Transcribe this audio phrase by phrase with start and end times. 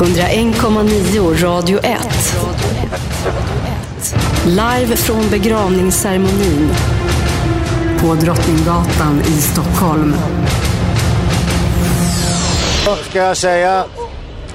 [0.00, 1.98] 101,9 Radio 1.
[4.46, 6.70] Live från begravningsceremonin
[8.00, 10.14] på Drottninggatan i Stockholm.
[13.10, 13.84] ska jag säga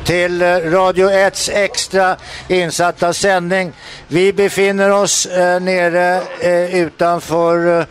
[0.03, 2.15] till eh, Radio 1s extra
[2.47, 3.73] insatta sändning.
[4.07, 7.85] Vi befinner oss eh, nere eh, utanför eh,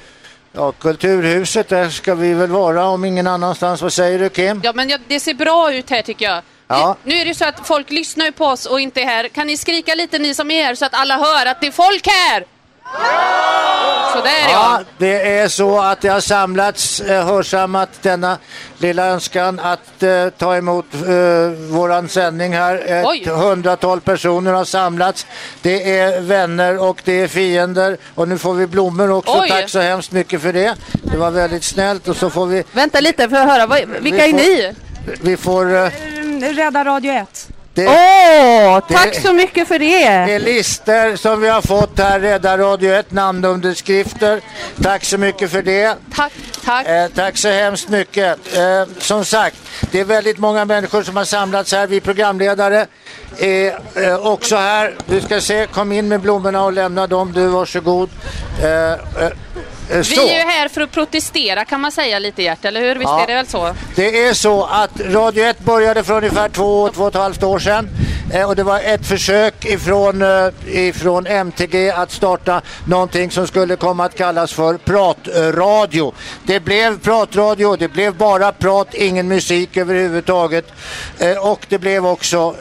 [0.52, 1.68] ja, Kulturhuset.
[1.68, 3.82] Där ska vi väl vara om ingen annanstans.
[3.82, 4.60] Vad säger du Kim?
[4.64, 6.42] Ja, men ja, det ser bra ut här tycker jag.
[6.68, 6.96] Ja.
[7.04, 9.28] Nu är det så att folk lyssnar ju på oss och inte är här.
[9.28, 11.70] Kan ni skrika lite ni som är här så att alla hör att det är
[11.72, 12.44] folk här?
[14.12, 14.48] Så där ja.
[14.52, 18.38] Ja, det är så att det har samlats, eh, hörsammat denna
[18.78, 22.82] lilla önskan att eh, ta emot eh, våran sändning här.
[22.86, 23.24] Ett Oj.
[23.28, 25.26] hundratal personer har samlats.
[25.62, 29.40] Det är vänner och det är fiender och nu får vi blommor också.
[29.40, 29.48] Oj.
[29.48, 30.74] Tack så hemskt mycket för det.
[31.02, 34.10] Det var väldigt snällt och så får vi, Vänta lite för att höra, vilka Vi
[34.10, 34.74] är får- ni?
[35.22, 35.88] vi får eh,
[36.42, 37.48] Rädda Radio 1.
[37.74, 40.32] det, Åh, tack Det- så mycket för det det!
[40.34, 44.40] är listor som vi har fått här, Rädda Radio 1, namnunderskrifter.
[44.82, 45.96] Tack så mycket för det.
[46.14, 46.32] Tack,
[46.64, 46.86] tack.
[46.86, 48.56] Eh, tack så hemskt mycket.
[48.56, 49.56] Eh, som sagt,
[49.90, 51.86] det är väldigt många människor som har samlats här.
[51.86, 52.86] Vi programledare
[53.38, 54.94] är eh, också här.
[55.06, 57.32] Du ska se, kom in med blommorna och lämna dem.
[57.32, 58.10] Du, varsågod.
[58.62, 59.26] Eh,
[59.90, 60.28] eh, eh, Vi så.
[60.28, 62.94] är ju här för att protestera kan man säga lite Gert, eller hur?
[62.94, 63.22] Visst Ja.
[63.22, 63.74] är det väl så?
[63.94, 67.58] Det är så att Radio 1 började för ungefär två, två och ett halvt år
[67.58, 67.88] sedan.
[68.32, 73.76] Eh, och det var ett försök ifrån, eh, ifrån MTG att starta någonting som skulle
[73.76, 76.12] komma att kallas för pratradio.
[76.46, 80.64] Det blev pratradio, det blev bara prat, ingen musik överhuvudtaget.
[81.40, 82.54] Och det blev också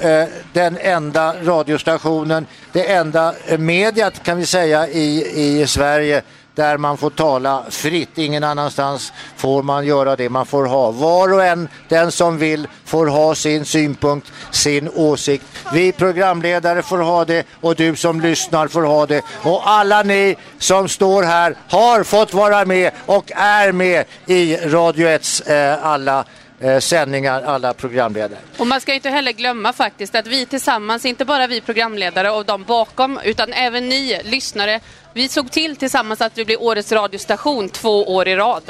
[0.53, 6.21] den enda radiostationen, det enda mediet kan vi säga i, i Sverige
[6.55, 8.17] där man får tala fritt.
[8.17, 10.29] Ingen annanstans får man göra det.
[10.29, 15.45] Man får ha var och en, den som vill, får ha sin synpunkt, sin åsikt.
[15.73, 19.21] Vi programledare får ha det och du som lyssnar får ha det.
[19.43, 25.07] Och alla ni som står här har fått vara med och är med i Radio
[25.07, 26.25] 1s eh, alla
[26.59, 28.39] eh, sändningar, alla programledare.
[28.57, 32.45] Och man ska inte heller glömma faktiskt att vi tillsammans, inte bara vi programledare och
[32.45, 34.79] de bakom, utan även ni lyssnare,
[35.13, 38.63] vi såg till tillsammans att vi blev årets radiostation två år i rad.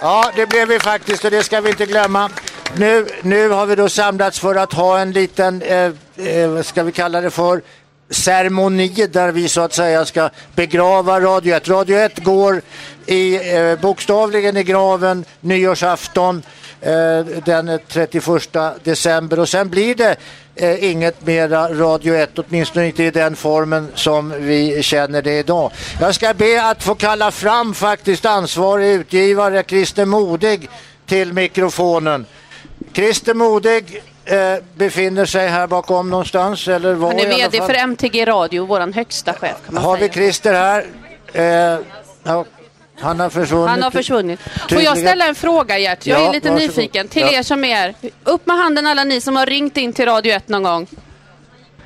[0.00, 2.30] Ja, det blev vi faktiskt och det ska vi inte glömma.
[2.76, 6.82] Nu, nu har vi då samlats för att ha en liten, eh, eh, vad ska
[6.82, 7.62] vi kalla det för,
[8.10, 11.68] ceremoni där vi så att säga ska begrava Radio 1.
[11.68, 12.62] Radio 1 går
[13.06, 16.42] i, eh, bokstavligen i graven nyårsafton
[16.80, 18.24] eh, den 31
[18.84, 20.16] december och sen blir det
[20.54, 25.72] eh, inget mera Radio 1, åtminstone inte i den formen som vi känner det idag.
[26.00, 30.68] Jag ska be att få kalla fram faktiskt ansvarig utgivare Christer Modig
[31.06, 32.26] till mikrofonen.
[32.92, 34.36] Christer Modig eh,
[34.74, 39.32] befinner sig här bakom någonstans eller var Han är VD för MTG Radio, våran högsta
[39.32, 40.12] chef kan man Har vi säga.
[40.12, 40.86] Christer här?
[41.32, 41.78] Eh,
[42.24, 42.44] ja,
[43.00, 43.68] han har försvunnit.
[43.68, 44.40] Han har försvunnit.
[44.70, 46.06] Får jag ställa en fråga Gert?
[46.06, 46.68] Jag Ja, är lite varsågod.
[46.76, 47.08] nyfiken.
[47.08, 47.32] Till Ja.
[47.32, 47.94] er som är.
[48.24, 50.86] Upp med handen alla ni som har ringt in till Radio 1 någon gång.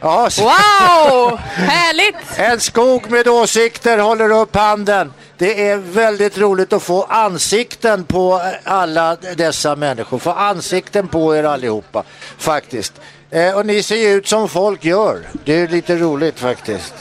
[0.00, 1.36] Ja, Wow!
[1.38, 2.16] Härligt!
[2.36, 5.12] En skog med åsikter håller upp handen.
[5.38, 10.18] Det är väldigt roligt att få ansikten på alla dessa människor.
[10.18, 12.04] Få ansikten på er allihopa,
[12.38, 12.92] faktiskt.
[13.30, 15.20] Eh, och ni ser ju ut som folk gör.
[15.44, 16.94] Det är lite roligt faktiskt.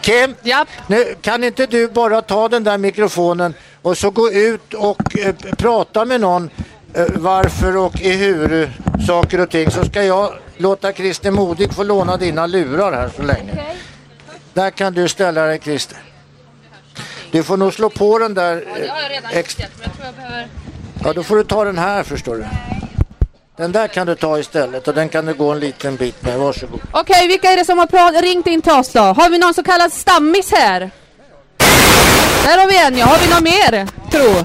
[0.00, 0.68] Kim, Japp.
[0.86, 5.34] nu, kan inte du bara ta den där mikrofonen och så gå ut och eh,
[5.58, 6.50] prata med någon
[6.94, 8.72] eh, varför och i hur
[9.06, 13.22] saker och ting så ska jag låta Christer Modig få låna dina lurar här så
[13.22, 13.64] länge.
[14.54, 15.98] Där kan du ställa dig Christer.
[17.30, 18.56] Du får nog slå på den där.
[18.56, 20.48] eh, Det har jag redan ex- gjort, men jag tror jag behöver...
[21.04, 22.44] Ja, då får du ta den här förstår du.
[23.56, 26.38] Den där kan du ta istället och den kan du gå en liten bit med.
[26.38, 26.80] Varsågod.
[26.92, 29.00] Okej, vilka är det som har ringt in till oss då?
[29.00, 30.90] Har vi någon så kallad stammis här?
[32.44, 33.06] Där har vi en ja.
[33.06, 33.86] Har vi någon mer?
[34.10, 34.44] Tro.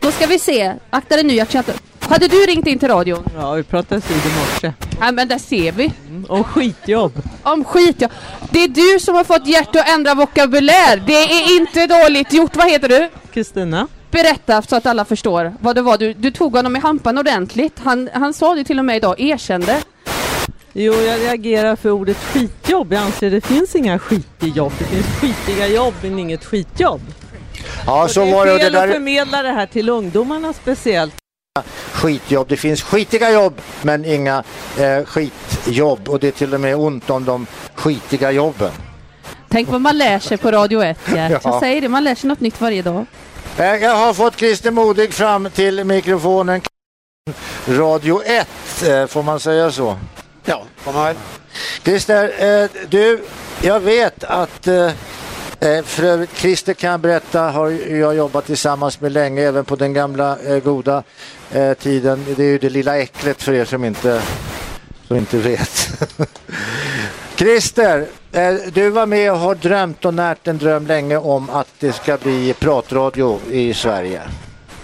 [0.00, 0.74] Då ska vi se.
[0.90, 1.72] Akta dig nu, jag inte...
[2.08, 3.24] Hade du ringt in till radion?
[3.36, 4.72] Ja, vi pratade vid i morse.
[5.00, 5.92] Ja, men där ser vi.
[6.28, 7.12] Om skitjobb.
[7.42, 8.08] Om skit ja.
[8.50, 11.02] Det är du som har fått Gert att ändra vokabulär.
[11.06, 12.56] Det är inte dåligt gjort.
[12.56, 13.08] Vad heter du?
[13.32, 13.88] Kristina?
[14.10, 15.98] Berätta så att alla förstår vad det var.
[15.98, 17.78] Du, du tog honom i hampan ordentligt.
[17.84, 19.82] Han, han sa det till och med idag, erkände.
[20.72, 22.92] Jo, jag reagerar för ordet skitjobb.
[22.92, 24.72] Jag anser det finns inga skitjobb.
[24.78, 27.00] Det finns skitiga jobb men inget skitjobb.
[27.86, 28.58] Ja, så det var är det.
[28.58, 31.14] Det fel att där förmedla det här till ungdomarna speciellt.
[31.92, 32.48] Skitjobb.
[32.48, 34.44] Det finns skitiga jobb men inga
[34.78, 36.08] eh, skitjobb.
[36.08, 38.72] Och det är till och med ont om de skitiga jobben.
[39.48, 41.30] Tänk vad man lär sig på Radio 1 Gert.
[41.30, 41.40] Ja.
[41.44, 43.06] Jag säger det, man lär sig något nytt varje dag.
[43.58, 46.60] Eh, jag har fått Christer Modig fram till mikrofonen.
[47.68, 48.48] Radio 1,
[48.82, 49.98] eh, får man säga så?
[50.44, 51.16] Ja, får man väl.
[51.84, 52.24] Christer,
[52.62, 53.24] eh, du,
[53.62, 54.68] jag vet att
[55.60, 59.76] Eh, för övrigt, Christer kan jag berätta, har jag jobbat tillsammans med länge, även på
[59.76, 61.02] den gamla eh, goda
[61.52, 62.24] eh, tiden.
[62.36, 64.22] Det är ju det lilla äcklet för er som inte,
[65.08, 66.02] som inte vet.
[67.36, 68.06] Christer,
[68.72, 72.16] du var med och har drömt och närt en dröm länge om att det ska
[72.16, 74.22] bli pratradio i Sverige.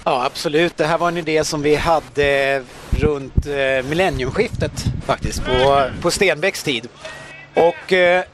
[0.04, 0.76] Ja, absolut.
[0.76, 3.46] Det här var en idé som vi hade runt
[3.88, 4.72] millenniumskiftet
[5.06, 6.88] faktiskt, på, på Stenbecks tid.
[7.54, 8.24] Och eh,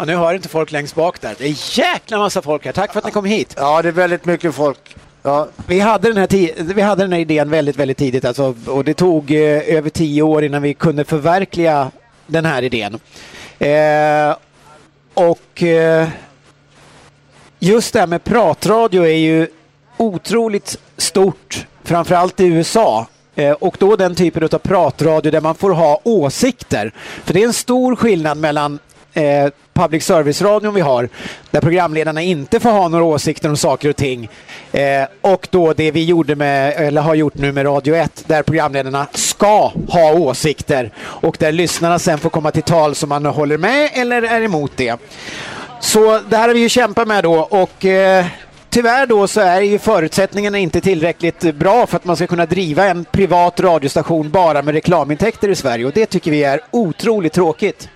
[0.00, 1.34] ja, nu hör inte folk längst bak där.
[1.38, 2.72] Det är jäkla massa folk här.
[2.72, 3.54] Tack för att ni kom hit.
[3.56, 4.96] Ja, det är väldigt mycket folk.
[5.22, 8.84] Ja, Vi hade den här, vi hade den här idén väldigt, väldigt tidigt alltså, och
[8.84, 11.90] det tog eh, över tio år innan vi kunde förverkliga
[12.26, 13.00] den här idén.
[13.58, 14.36] Eh,
[15.14, 16.08] och eh,
[17.58, 19.46] just det här med pratradio är ju
[19.96, 23.06] otroligt stort, framförallt i USA.
[23.34, 26.92] Eh, och då den typen av pratradio där man får ha åsikter.
[27.24, 28.78] För det är en stor skillnad mellan
[29.14, 31.08] eh, public service-radion vi har,
[31.50, 34.28] där programledarna inte får ha några åsikter om saker och ting.
[34.72, 38.42] Eh, och då det vi gjorde med, eller har gjort nu med Radio 1, där
[38.42, 43.58] programledarna ska ha åsikter och där lyssnarna sen får komma till tal som man håller
[43.58, 45.00] med eller är emot det.
[45.80, 48.26] Så det här har vi ju kämpat med då och eh,
[48.70, 52.84] tyvärr då så är ju förutsättningarna inte tillräckligt bra för att man ska kunna driva
[52.84, 57.88] en privat radiostation bara med reklamintäkter i Sverige och det tycker vi är otroligt tråkigt.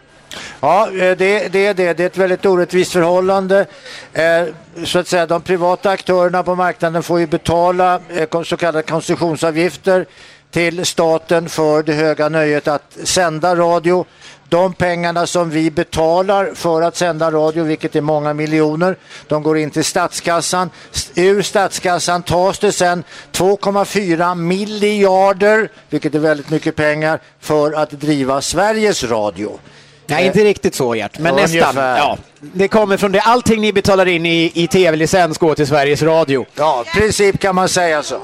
[0.61, 1.93] Ja, eh, det, det är det.
[1.93, 3.67] Det är ett väldigt orättvist förhållande.
[4.13, 4.45] Eh,
[4.85, 10.07] så att säga, de privata aktörerna på marknaden får ju betala eh, så kallade koncessionsavgifter
[10.51, 14.05] till staten för det höga nöjet att sända radio.
[14.49, 18.97] De pengarna som vi betalar för att sända radio, vilket är många miljoner,
[19.29, 20.71] de går in till statskassan.
[21.15, 28.41] Ur statskassan tas det sen 2,4 miljarder, vilket är väldigt mycket pengar, för att driva
[28.41, 29.59] Sveriges Radio.
[30.07, 31.61] Nej, inte riktigt så Gert, men nästan.
[31.61, 31.99] Ungefär.
[31.99, 33.21] Ja, det kommer från det.
[33.21, 36.47] Allting ni betalar in i, i tv-licens går till Sveriges Radio.
[36.55, 38.21] Ja, i princip kan man säga så.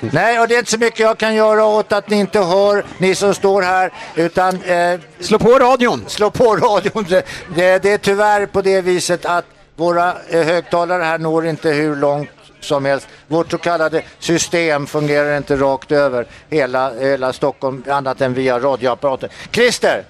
[0.00, 2.84] Nej, och det är inte så mycket jag kan göra åt att ni inte hör,
[2.98, 6.04] ni som står här, utan eh, Slå på radion!
[6.06, 7.06] slå på radion.
[7.08, 9.44] Det, det, det är tyvärr på det viset att
[9.76, 12.30] våra eh, högtalare här når inte hur långt
[12.60, 13.08] som helst.
[13.26, 19.30] Vårt så kallade system fungerar inte rakt över hela, hela Stockholm annat än via radioapparater.
[19.52, 20.04] Christer,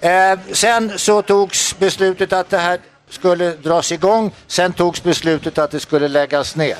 [0.00, 2.78] eh, sen så togs beslutet att det här
[3.10, 4.30] skulle dras igång.
[4.46, 6.76] Sen togs beslutet att det skulle läggas ner.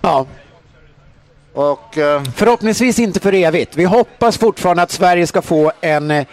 [0.00, 0.26] Ja,
[1.54, 3.76] Och eh, förhoppningsvis inte för evigt.
[3.76, 6.26] Vi hoppas fortfarande att Sverige ska få en eh,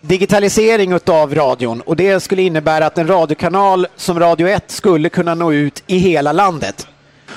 [0.00, 5.34] digitalisering utav radion och det skulle innebära att en radiokanal som Radio 1 skulle kunna
[5.34, 6.86] nå ut i hela landet.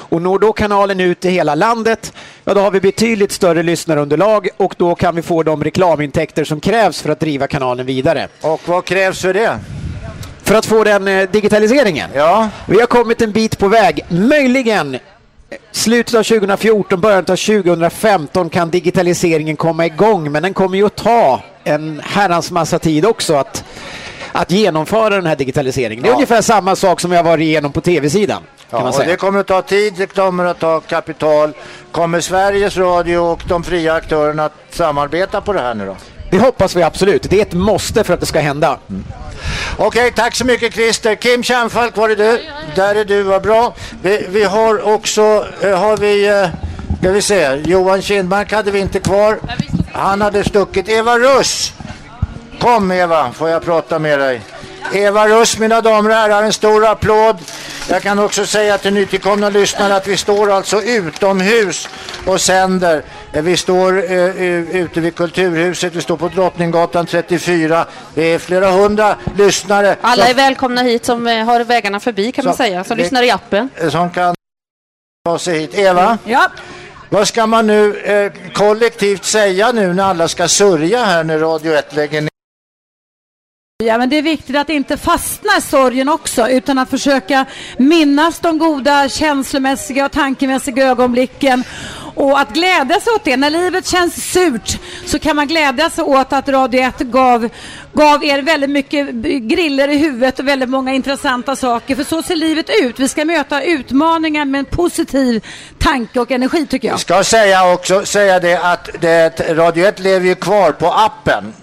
[0.10, 2.14] Och når då kanalen ut i hela landet,
[2.46, 6.60] ja då har vi betydligt större lyssnarunderlag och då kan vi få de reklamintäkter som
[6.60, 8.28] krävs för att driva kanalen vidare.
[8.42, 9.60] Och vad krävs för det?
[10.44, 12.10] För att få den eh, digitaliseringen?
[12.16, 14.06] Ja, Vi har kommit en bit på väg.
[14.10, 15.00] Möjligen eh,
[15.72, 20.96] slutet av 2014, början av 2015 kan digitaliseringen komma igång, men den kommer ju att
[20.96, 23.64] ta en herrans massa tid också att,
[24.32, 26.04] att genomföra den här digitaliseringen.
[26.04, 26.16] Det är Ja.
[26.16, 28.44] ungefär samma sak som vi har varit igenom på tv-sidan.
[28.70, 31.54] Kan ja man och det kommer att ta tid, det kommer att ta kapital.
[31.92, 35.96] Kommer Sveriges Radio och de fria aktörerna att samarbeta på det här nu då?
[36.32, 37.30] Det hoppas vi absolut.
[37.30, 38.78] Det är ett måste för att det ska hända.
[39.78, 41.16] Okej, tack så mycket Christer.
[41.16, 42.42] Kim Kärnfalk, var är du?
[42.76, 43.76] Där är du, vad bra.
[44.02, 46.48] Vi, vi har också, eh, har vi, eh,
[47.00, 49.40] ska vi se, Johan Kindmark hade vi inte kvar.
[49.94, 50.90] Han hade stuckit.
[50.90, 51.74] Eva Russ!
[52.60, 54.42] Kom Eva, får jag prata med dig.
[54.94, 57.38] Eva Russ, mina damer och herrar, en stor applåd.
[57.90, 61.90] Jag kan också säga till nytillkomna lyssnare att vi står alltså utomhus
[62.26, 63.04] och sänder.
[63.34, 67.86] Eh, Vi står eh, u- ute vid Kulturhuset, vi står på Drottninggatan 34.
[68.14, 72.32] Det är flera hundra lyssnare Alla som, är välkomna hit som eh, har vägarna förbi
[72.32, 73.70] kan man säga, som det- lyssnar i appen.
[73.92, 74.36] som kan
[75.26, 75.74] ta sig hit.
[75.78, 76.48] Eva, Ja,
[77.10, 81.74] vad ska man nu eh, kollektivt säga nu när alla ska sörja här när Radio
[81.74, 82.30] 1 lägger ner?
[83.84, 87.46] Ja, men det är viktigt att inte fastna i sorgen också utan att försöka
[87.78, 91.64] minnas de goda känslomässiga och tankemässiga ögonblicken
[92.16, 93.38] och att glädjas åt det.
[93.38, 97.50] När livet känns surt så kan man glädjas åt att Radio 1 gav,
[97.94, 99.10] gav er väldigt mycket
[99.42, 101.96] griller i huvudet och väldigt många intressanta saker.
[101.96, 103.00] För så ser livet ut.
[103.00, 105.46] Vi ska möta utmaningar med en positiv
[105.78, 106.94] tanke och energi tycker jag.
[106.94, 111.54] Jag ska säga också säga det att det, Radio 1 lever ju kvar på appen.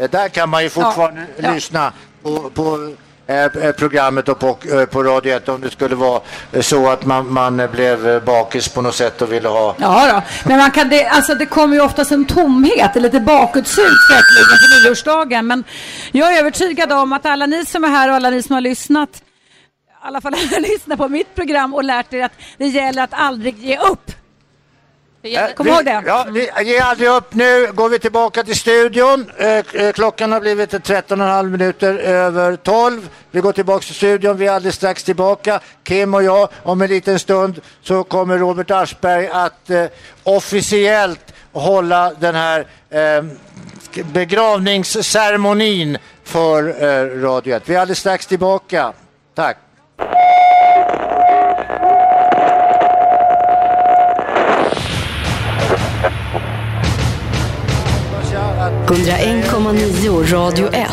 [0.00, 1.92] Eh, Där kan man ju fortfarande Ja, lyssna
[2.22, 2.94] på, på
[3.26, 4.58] eh, eh, programmet och på,
[4.90, 6.20] på Radio 1 om det skulle vara
[6.60, 10.22] så att man, man blev bakis på något sätt och ville ha Ja då.
[10.48, 14.88] men man kan, det, alltså det kommer ju oftast en tomhet, lite bakåtsug säkerligen på
[14.88, 15.46] nyårsdagen.
[15.46, 15.64] Men
[16.12, 18.60] jag är övertygad om att alla ni som är här och alla ni som har
[18.60, 19.22] lyssnat, i
[20.02, 23.78] alla fall lyssnat på mitt program och lärt er att det gäller att aldrig ge
[23.78, 24.10] upp.
[25.22, 26.02] Eh, Kom ihåg det.
[26.06, 27.34] Ja, vi, ge aldrig upp.
[27.34, 29.30] Nu går vi tillbaka till studion.
[29.38, 33.08] Eh, eh, klockan har blivit 13,5 minuter över 12.
[33.30, 34.36] Vi går tillbaka till studion.
[34.36, 35.60] Vi är alldeles strax tillbaka.
[35.84, 36.48] Kim och jag.
[36.62, 39.84] Om en liten stund så kommer Robert Aschberg att eh,
[40.22, 43.24] officiellt hålla den här eh,
[44.12, 47.62] begravningsceremonin för eh, Radio 1.
[47.66, 48.92] Vi är alldeles strax tillbaka.
[49.34, 49.56] Tack.
[58.90, 60.88] 101,9 Radio 1.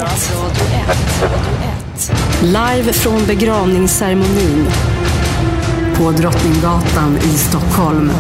[2.42, 4.68] Live från begravningsceremonin
[5.96, 8.12] på Drottninggatan i Stockholm.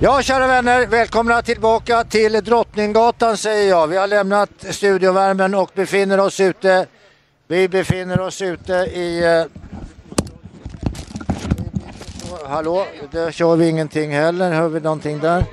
[0.00, 3.86] Ja, kära vänner, välkomna tillbaka till Drottninggatan säger jag.
[3.86, 6.86] Vi har lämnat studiovärmen och befinner oss ute.
[7.48, 9.24] Vi befinner oss ute i...
[9.24, 9.65] Eh,
[12.44, 14.52] Hallå, där kör vi ingenting heller.
[14.52, 15.44] Hör vi någonting där?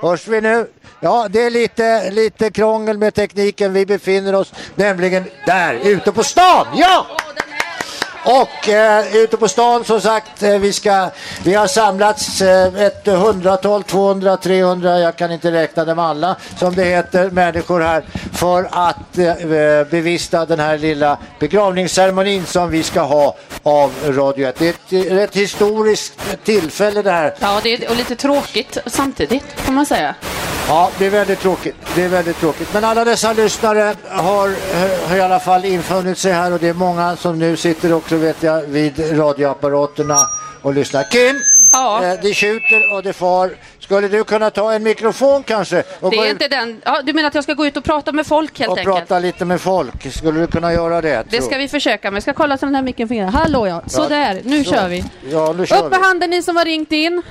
[0.00, 0.66] Hörs vi nu?
[1.00, 3.72] Ja, det är lite, lite krångel med tekniken.
[3.72, 6.66] Vi befinner oss nämligen där, ute på stan.
[6.74, 7.06] Ja!
[8.24, 11.10] Och eh, ute på stan som sagt, eh, vi, ska,
[11.44, 16.74] vi har samlats eh, ett hundratal, 200, 300, jag kan inte räkna dem alla, som
[16.74, 22.82] det heter, människor här för att eh, eh bevista den här lilla begravningsceremonin som vi
[22.82, 24.58] ska ha av Radio 1.
[24.58, 27.34] Det är ett, eh, rätt historiskt tillfälle det här.
[27.40, 30.14] Ja, det är och lite tråkigt samtidigt kan man säga.
[30.72, 31.74] Ja, det är väldigt tråkigt.
[31.94, 32.68] Det är väldigt tråkigt.
[32.74, 36.68] Men alla dessa lyssnare har, eh, har i alla fall infunnit sig här och det
[36.68, 40.18] är många som nu sitter också vet jag vid radioapparaterna
[40.62, 41.02] och lyssnar.
[41.10, 41.36] Kim,
[41.72, 42.04] Ja.
[42.04, 43.50] eh, det tjuter och det far.
[43.80, 46.80] Skulle du kunna ta en mikrofon kanske och Det är ut inte den...
[46.84, 48.96] Ja, du menar att jag ska gå ut och prata med folk helt och enkelt?
[48.96, 50.12] prata lite med folk?
[50.14, 51.24] Skulle du kunna göra det?
[51.30, 52.16] Det ska vi försöka med.
[52.16, 53.30] Jag ska kolla så den här micken fungerar.
[53.30, 54.40] Hallå ja, sådär.
[54.44, 54.70] Nu Så.
[54.70, 55.04] kör vi.
[55.30, 56.06] Ja, nu kör Upp med vi.
[56.06, 57.22] handen ni som har ringt in.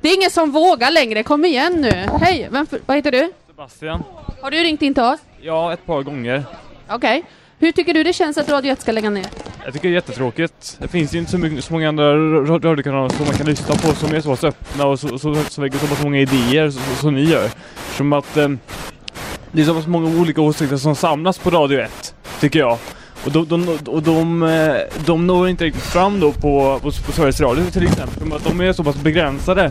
[0.00, 1.22] Det är ingen som vågar längre.
[1.22, 1.90] Kom igen nu.
[2.20, 3.32] Hej, vem, vad heter du?
[3.46, 4.02] Sebastian?
[4.42, 5.20] Har du ringt in till oss?
[5.40, 6.44] Ja, ett par gånger.
[6.90, 7.24] Okej.
[7.58, 9.26] Hur tycker du det känns att Radio 1 ska lägga ner?
[9.64, 10.76] Jag tycker det är jättetråkigt.
[10.80, 13.74] Det finns ju inte så, mycket, så många andra ra- radiokanaler som man kan lyssna
[13.74, 17.24] på som är så pass öppna och så, så, så pass många idéer som ni
[17.24, 17.50] gör.
[17.96, 18.48] Som att eh,
[19.52, 22.78] det är så pass många olika åsikter som samlas på Radio 1, tycker jag.
[23.36, 27.12] Och de, de, och de, eh, de når inte riktigt fram då på, på, på
[27.12, 28.28] Sveriges Radio till exempel.
[28.28, 29.70] För att de är så pass begränsade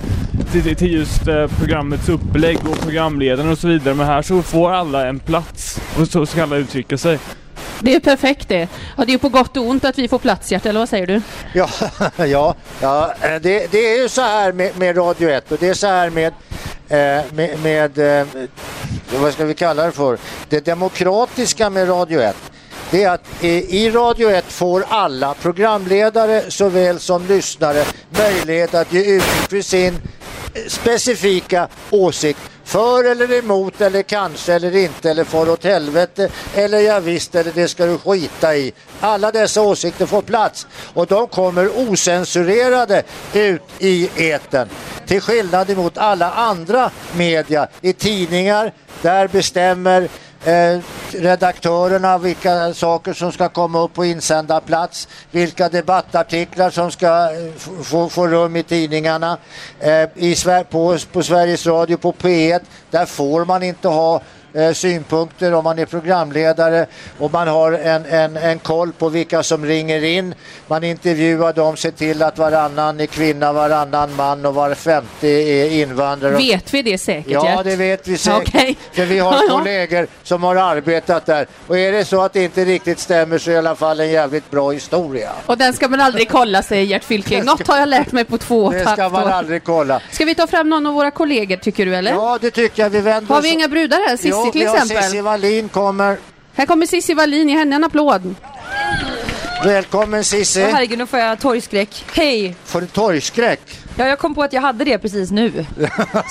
[0.52, 3.94] till, till- just eh, programmets upplägg och programledaren och så vidare.
[3.96, 7.20] Men här så får alla en plats och så ska alla uttrycka sig.
[7.80, 8.68] Det är perfekt det.
[8.98, 10.90] Ja, det är ju på gott och ont att vi får plats, Gert, eller vad
[10.90, 11.22] säger du?
[11.54, 11.70] Ja,
[12.18, 15.68] ja, ja eh, det, det är ju så här med, med Radio 1 och det
[15.70, 16.34] är så här med,
[16.88, 18.28] eh, med, med eh,
[19.22, 20.18] vad ska vi kalla det för,
[20.50, 22.36] det demokratiska med Radio 1.
[22.92, 29.00] Det är att i Radio 1 får alla programledare såväl som lyssnare möjlighet att ge
[29.00, 29.94] uttryck för sin
[30.54, 36.80] eh, specifika åsikt för eller emot eller kanske eller inte eller för åt helvete eller
[36.80, 38.74] ja visst eller det ska du skita i.
[39.00, 43.04] Alla dessa åsikter får plats och de kommer osensurerade
[43.34, 44.70] ut i etern.
[45.06, 50.10] Till skillnad emot alla andra media i tidningar där bestämmer
[50.48, 50.80] eh,
[51.12, 58.10] redaktörerna vilka saker som ska komma upp på insändarplats, vilka debattartiklar som ska eh, få,
[58.10, 59.38] få rum i tidningarna.
[59.80, 60.36] Eh, i,
[60.70, 62.60] på, på Sveriges Radio, på P1,
[62.92, 64.22] där får man inte ha
[64.58, 66.86] eh, synpunkter om man är programledare
[67.20, 70.36] och man har en, en, en koll på vilka som ringer in.
[70.68, 75.72] Man intervjuar dem, ser till att varannan är kvinna, varannan man och var femte är
[75.72, 76.36] invandrare.
[76.38, 78.56] Vet vi det säkert, Ja, det vet vi säkert.
[78.56, 78.78] Okej.
[78.94, 81.48] För vi har kollegor som har arbetat där.
[81.68, 84.00] Och är det så att det inte riktigt stämmer så är det i alla fall
[84.00, 85.32] en jävligt bra historia.
[85.46, 87.44] Och den ska man aldrig kolla, säger Gert Fylking.
[87.46, 90.02] Något har jag lärt mig på två och Det ska man aldrig kolla.
[90.12, 92.12] Ska vi ta fram någon av våra kollegor, tycker du, eller?
[92.12, 92.90] Ja, det tycker jag.
[92.90, 94.18] Vi vänder Har oss- vi inga brudar här?
[94.18, 95.04] Cissi Jo, till exempel.
[95.04, 96.18] Cissi Wallin kommer.
[96.54, 98.36] Här kommer Cissi Wallin, ge henne en applåd.
[99.64, 100.64] Välkommen Cissi.
[100.64, 102.06] Åh, herregud, nu får jag torgskräck.
[102.14, 102.56] Hej!
[102.66, 103.60] Får du torgskräck?
[103.98, 105.52] Ja, jag kom på att jag hade det precis nu.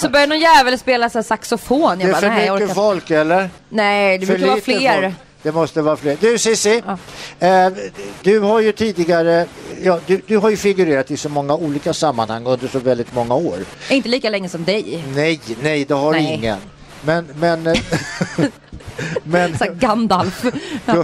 [0.00, 1.98] Så började någon jävel spela så här saxofon.
[1.98, 3.50] Det Jag är bara, för nej, mycket orkar folk eller?
[3.68, 5.02] Nej, det För brukar vara fler.
[5.02, 5.14] folk.
[5.42, 6.16] Det måste vara fler.
[6.20, 6.82] Du Cissi,
[7.40, 7.68] eh,
[8.22, 9.46] du har ju tidigare,
[9.82, 13.34] ja, du, du har ju figurerat i så många olika sammanhang under så väldigt många
[13.34, 13.58] år.
[13.90, 15.04] Inte lika länge som dig.
[15.14, 16.34] Nej, nej det har Nej.
[16.34, 16.58] ingen.
[17.06, 17.74] Men, men, eh,
[19.24, 20.44] men Så Gandalf.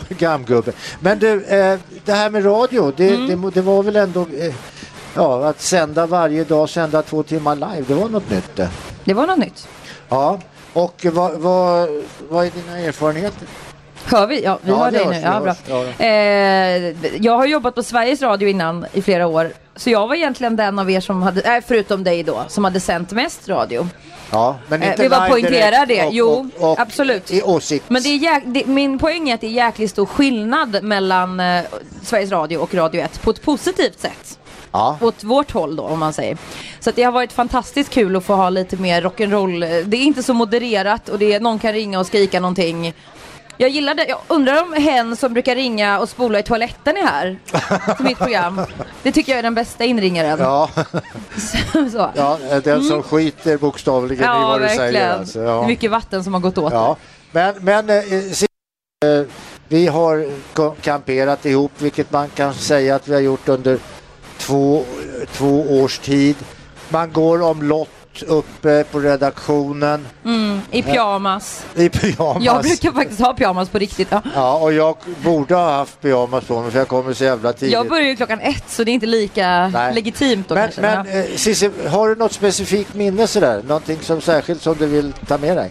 [0.09, 0.73] Gamgubbe.
[1.01, 3.43] Men du, eh, det här med radio, det, Mm.
[3.43, 4.55] det, det var väl ändå eh,
[5.15, 8.69] ja, att sända varje dag, sända två timmar live, det var något nytt det.
[9.05, 9.69] Det var något nytt.
[10.09, 10.39] Ja,
[10.73, 11.89] och vad, vad,
[12.31, 13.49] vad är dina erfarenheter?
[14.05, 14.43] Hör vi?
[14.45, 15.21] Ja, vi Ja, hör det dig nu.
[15.21, 15.55] Ja, bra.
[15.99, 16.05] Ja.
[16.07, 16.95] Eh,
[17.25, 19.53] jag har jobbat på Sveriges Radio innan i flera år.
[19.77, 22.81] Så jag var egentligen den av er som hade, äh, förutom dig då, som hade
[22.81, 23.89] sänt mest radio.
[24.33, 26.05] Ja, men Eh, inte vi bara direkt det.
[26.05, 27.31] och- Jo, och, och, absolut.
[27.31, 27.85] I åsikt.
[27.89, 31.41] Men det är jäk, det, min poäng är att det är jäkligt stor skillnad mellan
[31.41, 31.63] eh,
[32.03, 34.39] Sveriges Radio och Radio 1 på ett positivt sätt.
[34.73, 34.99] Ja.
[35.01, 36.39] Åt vårt håll då om man säger.
[36.81, 39.85] Så att det har varit fantastiskt kul att få ha lite mer rock'n'roll.
[39.85, 42.95] Det är inte så modererat och det är, någon kan ringa och skrika någonting.
[43.57, 44.05] Jag gillar det.
[44.09, 47.39] Jag undrar om hen som brukar ringa och spola i toaletten är här.
[47.97, 48.61] Till mitt program.
[49.03, 50.39] Det tycker jag är den bästa inringaren.
[50.39, 50.71] Ja,
[51.93, 52.11] så.
[52.15, 54.41] ja, den som skiter bokstavligen i Mm.
[54.41, 54.93] Ja, vad du verkligen.
[54.93, 55.13] säger.
[55.19, 55.63] Alltså, Det ja.
[55.63, 56.73] är mycket vatten som har gått åt.
[56.73, 56.97] Ja,
[57.33, 59.23] men, men eh, eh,
[59.69, 60.27] vi har
[60.81, 63.79] kamperat ihop, vilket man kan säga att vi har gjort under
[64.39, 64.85] två,
[65.33, 66.37] två års tid.
[66.89, 67.43] Man går
[68.21, 71.67] omlott uppe på redaktionen Mm, I pyjamas.
[71.75, 72.43] i pyjamas.
[72.45, 74.09] Jag brukar faktiskt ha pyjamas på riktigt.
[74.11, 74.23] Ja.
[74.35, 77.73] Ja, och jag borde ha haft pyjamas på mig för jag kommer så jävla tidigt.
[77.73, 79.95] Jag börjar ju klockan ett så det är inte lika Nej.
[79.95, 80.81] legitimt då men kanske.
[80.81, 81.13] men ja.
[81.13, 83.63] eh, Cissi, har du något specifikt minne sådär?
[83.67, 85.71] Någonting som särskilt som du vill ta med dig?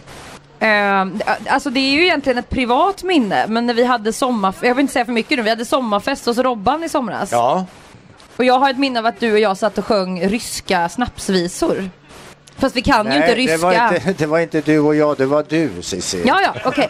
[0.60, 1.05] Eh,
[1.53, 4.81] alltså det är ju egentligen ett privat minne men när vi hade sommarfest, jag vill
[4.81, 7.31] inte säga för mycket nu, vi hade sommarfest hos Robban i somras.
[7.31, 7.65] Ja.
[8.38, 11.89] Och jag har ett minne av att du och jag satt och sjöng ryska snapsvisor.
[12.61, 13.57] Fast vi kan ju inte ryska.
[13.57, 16.23] Det var inte, det var inte du och jag, det var du Cissi.
[16.25, 16.89] Ja, ja, okej.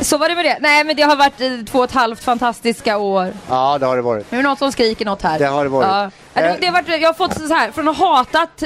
[0.00, 0.58] Så var det med det.
[0.60, 3.32] Nej men det har varit eh, två och ett halvt fantastiska år.
[3.48, 4.30] Ja, det har det varit.
[4.30, 5.38] Nu är det någon som skriker något här.
[5.38, 5.88] Det har det varit.
[5.88, 6.10] Ja.
[6.42, 8.62] Det, det har varit jag har fått så här, från att ha hatat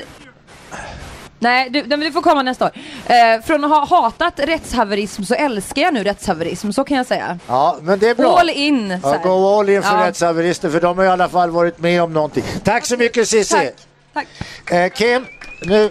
[1.38, 2.70] Nej, du, nej, du får komma nästa år.
[3.06, 7.38] Eh, från att ha hatat rättshaverism så älskar jag nu rättshaverism, så kan jag säga.
[7.46, 8.38] Ja, men det är bra.
[8.38, 9.00] All in!
[9.02, 10.06] Ja, gå all in för Ja.
[10.06, 12.44] rättshaverister för de har i alla fall varit med om någonting.
[12.64, 13.70] Tack så mycket Cissi!
[14.14, 14.26] Tack.
[14.70, 15.26] Eh, Kim,
[15.62, 15.90] nu...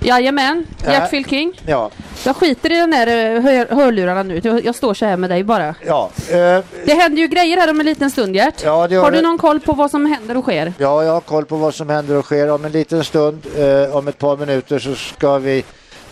[0.00, 0.92] Jajamän, Ja.
[0.92, 1.60] Gert Fylking.
[1.66, 1.90] Ja,
[2.24, 4.40] Jag skiter i den där eh, hör, hörlurarna nu.
[4.44, 5.74] Jag, jag står så här med dig bara.
[5.86, 6.10] ja.
[6.30, 6.36] Eh,
[6.84, 8.62] Det händer ju grejer här om en liten stund Gert.
[8.64, 9.22] Ja, det gör Har du det.
[9.22, 10.72] någon koll på vad som händer och sker?
[10.78, 12.50] ja, jag har koll på vad som händer och sker.
[12.50, 15.64] Om en liten stund, eh, om ett par minuter så ska vi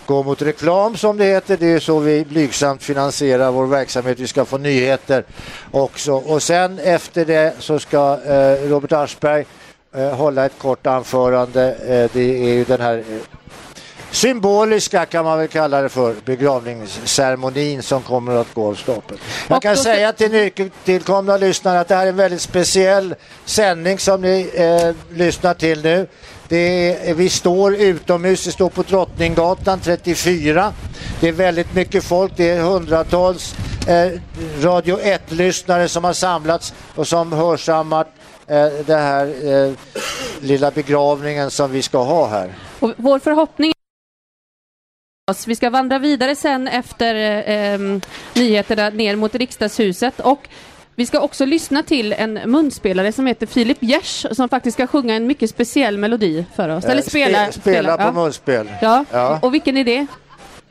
[0.06, 1.56] gå mot reklam som det heter.
[1.56, 4.20] Det är så vi blygsamt finansierar vår verksamhet.
[4.20, 5.24] Vi ska få nyheter
[5.70, 6.12] också.
[6.12, 9.46] Och sen efter det så ska eh, Robert Aschberg eh,
[9.92, 11.74] hålla ett kort anförande.
[11.74, 13.04] Eh, det är ju den här eh,
[14.10, 19.20] symboliska kan man väl kalla det för begravningsceremonin som kommer att gå av stapeln.
[19.48, 24.20] Jag kan säga till nytillkomna lyssnare att det här är en väldigt speciell sändning som
[24.20, 26.06] ni eh, lyssnar till nu.
[26.48, 30.72] Är, vi står utomhus, vi står på Drottninggatan 34.
[31.20, 33.54] Det är väldigt mycket folk, det är hundratals
[33.88, 34.20] eh,
[34.62, 38.06] Radio 1-lyssnare som har samlats och som hörsammar
[38.46, 39.26] eh, det här
[39.66, 39.72] eh,
[40.40, 42.52] lilla begravningen som vi ska ha här.
[42.80, 43.72] Och vår förhoppning
[45.46, 47.14] vi ska vandra vidare sen efter
[47.50, 47.78] eh,
[48.34, 50.48] nyheterna ner mot riksdagshuset och
[50.94, 55.14] vi ska också lyssna till en munspelare som heter Filip Gers som faktiskt ska sjunga
[55.14, 56.84] en mycket speciell melodi för oss.
[56.84, 57.46] Eller Eh, spela.
[57.46, 58.12] spe- spela på ja.
[58.12, 58.70] munspel.
[58.82, 59.04] Ja.
[59.10, 59.38] Ja.
[59.42, 60.06] och vilken är det?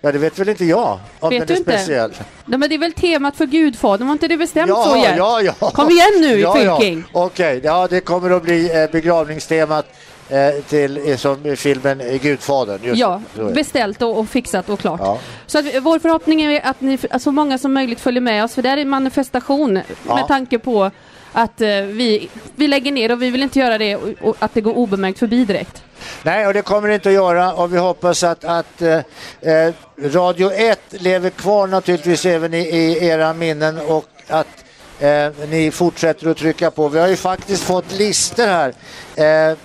[0.03, 1.71] Ja, det vet väl inte jag om Vet den du är inte?
[1.71, 2.11] speciell.
[2.45, 5.17] Nej, men det är väl temat för Gudfadern, var inte det bestämt så Ja, Gert?
[5.17, 5.71] ja, ja.
[5.71, 7.03] Kom igen nu ja, Fylking!
[7.13, 7.25] Ja.
[7.25, 9.85] Okej, ja, det kommer att bli eh, begravningstemat
[10.29, 12.79] eh, till eh, som filmen Gudfadern.
[12.83, 14.99] Just Ja, så beställt och, och fixat och klart.
[15.03, 15.19] Ja.
[15.47, 18.53] Så att, vår förhoppning är att ni, att så många som möjligt följer med oss,
[18.53, 20.15] för det här är en manifestation Ja.
[20.15, 20.91] med tanke på
[21.33, 24.53] att eh, vi, vi lägger ner och vi vill inte göra det och, och att
[24.53, 25.83] det går obemärkt förbi direkt.
[26.23, 28.99] Nej, och det kommer det inte att göra och vi hoppas att, att eh,
[29.41, 34.47] eh Radio 1 lever kvar naturligtvis även i, i era minnen och att
[34.99, 36.87] eh, ni fortsätter att trycka på.
[36.87, 38.73] Vi har ju faktiskt fått listor här
[39.15, 39.57] eh,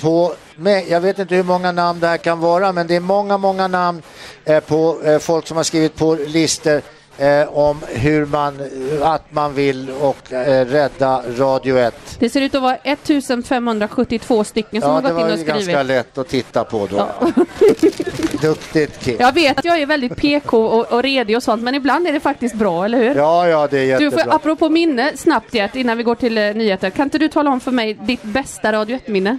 [0.00, 3.00] på med, jag vet inte hur många namn det här kan vara men det är
[3.00, 4.02] många, många namn
[4.44, 6.82] eh, på eh, folk som har skrivit på listor
[7.18, 8.58] eh, om hur man,
[9.02, 12.16] att man vill och eh, rädda Radio 1.
[12.18, 15.38] Det ser ut att vara 1572 stycken som Ja, har det gått in var och
[15.38, 15.86] ju ganska skrivit.
[15.86, 16.96] lätt att titta på då.
[16.96, 17.28] Ja.
[18.42, 19.16] Duktigt Kim.
[19.20, 22.12] Jag vet att jag är väldigt PK och, och redig och sånt, men ibland är
[22.12, 23.14] det faktiskt bra, eller hur?
[23.14, 24.24] Ja, ja, det är Du, jättebra.
[24.24, 26.90] för, apropå minne, snabbt Gert, innan vi går till eh, nyheter.
[26.90, 29.38] Kan inte du tala om för mig ditt bästa Radio 1-minne?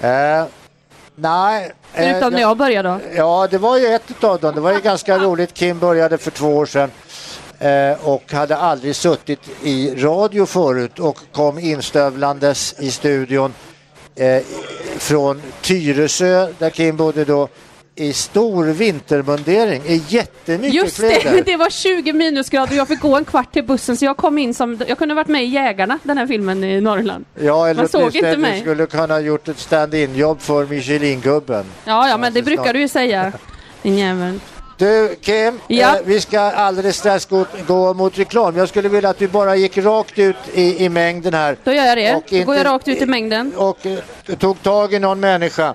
[0.00, 0.44] Eh,
[1.16, 1.72] nej.
[1.94, 3.00] eh, Förutom när jag började då.
[3.16, 4.54] Ja, det var ju ett av dem.
[4.54, 5.54] Det var ju ganska roligt.
[5.54, 6.90] Kim började för två år sedan
[7.58, 13.54] eh, och hade aldrig suttit i radio förut och kom instövlandes i studion
[14.14, 14.42] eh,
[14.98, 17.48] från Tyresö där Kim bodde då
[17.98, 21.42] i stor vintermundering i jättemycket Just det, kläder.
[21.46, 24.38] det var 20 minusgrader och jag fick gå en kvart till bussen så jag kom
[24.38, 27.24] in som, jag kunde varit med i Jägarna, den här filmen i Norrland.
[27.40, 28.60] Ja, eller Man såg inte du mig.
[28.60, 31.64] skulle kunna ha gjort ett stand-in-jobb för Michelin-gubben.
[31.84, 33.32] Ja, ja, men det brukar du ju säga.
[33.82, 34.40] Din jävel.
[34.78, 35.94] Du Kim, Ja.
[35.96, 38.56] eh, vi ska alldeles strax gå, gå mot reklam.
[38.56, 41.56] Jag skulle vilja att du bara gick rakt ut i, i mängden här.
[41.64, 42.14] Då gör jag det.
[42.14, 43.52] Och Då går jag inte- rakt ut i mängden.
[43.56, 43.98] Och eh,
[44.38, 45.74] tog tag i någon människa.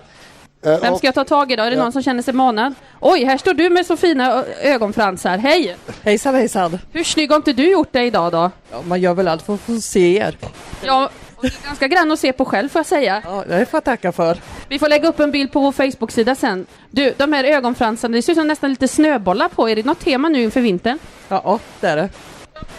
[0.65, 1.63] Eh, Vem ska jag ta tag i då?
[1.63, 1.83] Är det Ja.
[1.83, 2.73] någon som känner sig manad?
[2.99, 5.37] Oj, här står du med så fina ögonfransar.
[5.37, 5.75] Hej!
[6.03, 6.79] Hejsan hejsan!
[6.91, 8.51] Hur snygg har inte du gjort dig idag då?
[8.71, 10.37] Ja, man gör väl allt för att få se er.
[10.81, 13.21] Ja, och du är ganska grann att se på själv får jag säga.
[13.25, 14.37] Ja, det får jag tacka för.
[14.67, 16.65] Vi får lägga upp en bild på vår Facebook-sida sen.
[16.89, 19.69] Du, de här ögonfransarna, det ser ut som nästan lite snöbollar på.
[19.69, 20.99] Är det något tema nu inför vintern?
[21.27, 22.09] Ja, det är det.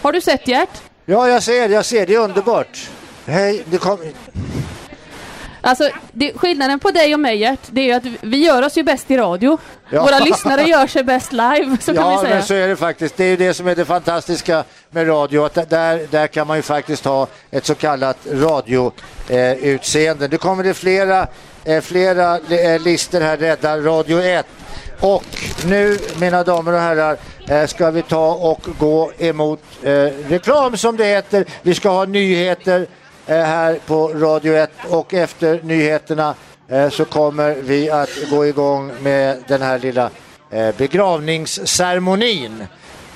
[0.01, 0.81] Har du sett Gert?
[1.05, 2.05] Ja, jag ser, jag ser.
[2.05, 2.89] Det är underbart.
[3.25, 3.97] Hej, det kom...
[5.65, 8.77] Alltså, det, skillnaden på dig och mig Gert, det är ju att vi gör oss
[8.77, 9.57] ju bäst i radio.
[9.89, 10.03] Ja.
[10.03, 12.35] Våra lyssnare gör sig bäst live, så kan vi Ja, säga.
[12.35, 13.17] men så är det faktiskt.
[13.17, 15.45] Det är ju det som är det fantastiska med radio.
[15.45, 20.25] Att där, där kan man ju faktiskt ha ett så kallat radioutseende.
[20.25, 21.27] Eh, nu kommer det flera,
[21.63, 24.45] eh, flera eh, listor här, Rädda Radio 1.
[24.99, 25.23] Och
[25.65, 29.91] nu, mina damer och herrar, eh, ska vi ta och gå emot eh,
[30.29, 31.45] reklam som det heter.
[31.61, 32.87] Vi ska ha nyheter
[33.27, 36.35] här på Radio 1 och efter nyheterna
[36.67, 40.09] eh, så kommer vi att gå igång med den här lilla
[40.49, 42.63] eh, begravningsceremonin.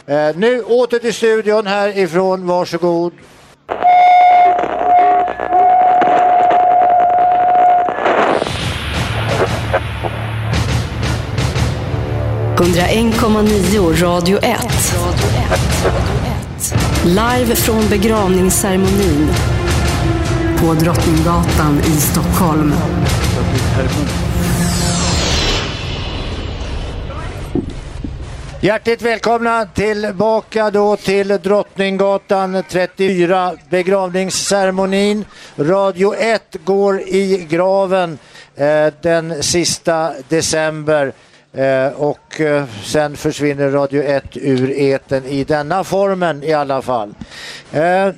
[0.05, 3.13] Eh, nu åter till studion härifrån, varsågod.
[12.57, 14.59] 101,9 Radio 1.
[17.05, 19.29] Live från begravningsceremonin
[20.61, 22.73] på Drottninggatan i Stockholm.
[28.61, 35.25] Hjärtligt välkomna tillbaka då till Drottninggatan 34, begravningsceremonin.
[35.55, 38.17] Radio 1 går i graven
[38.55, 41.13] eh, den sista december
[41.53, 47.13] eh, och eh, sen försvinner Radio 1 ur eten i denna formen i alla fall.
[47.71, 48.09] Eh,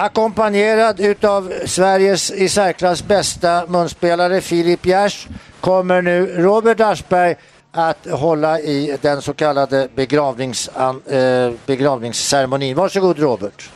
[0.00, 5.26] Ackompanjerad utav Sveriges i särklass bästa munspelare Filip Gers
[5.60, 7.36] kommer nu Robert Aschberg
[7.72, 12.76] att hålla i den så kallade begravnings, äh, begravningsceremonin.
[12.76, 13.70] Varsågod Robert.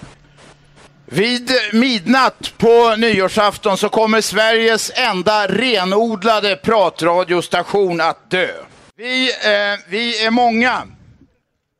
[1.06, 8.48] Vid midnatt på nyårsafton så kommer Sveriges enda renodlade pratradiostation att dö.
[8.96, 10.82] Vi, eh, vi är många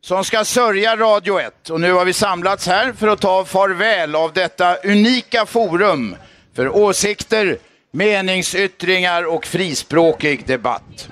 [0.04, 4.14] som ska sörja Radio 1 och nu har vi samlats här för att ta farväl
[4.14, 6.16] av detta unika forum
[6.54, 7.58] för åsikter,
[7.90, 11.08] meningsyttringar och frispråkig debatt.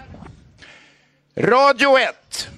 [1.37, 2.49] Radio 1.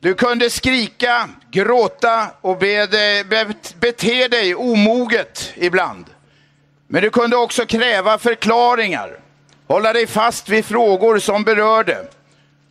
[0.00, 6.06] Du kunde skrika, gråta och be dig, be, bete dig omoget ibland.
[6.88, 9.18] Men du kunde också kräva förklaringar,
[9.66, 12.06] hålla dig fast vid frågor som berörde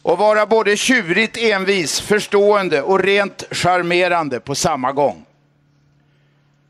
[0.01, 5.25] och vara både tjurigt envis, förstående och rent charmerande på samma gång.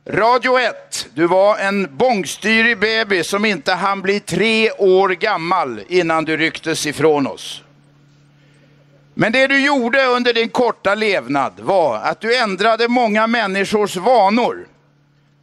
[0.08, 6.26] Radio 1, du var en bångstyrig baby som inte hann bli tre år gammal innan
[6.26, 7.64] du rycktes ifrån oss.
[9.14, 14.68] Men det du gjorde under din korta levnad var att du ändrade många människors vanor.